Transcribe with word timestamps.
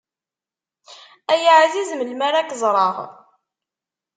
Ay 1.31 1.43
aεziz 1.53 1.89
melmi 1.95 2.23
ara 2.27 2.47
k-ẓreɣ. 2.49 2.95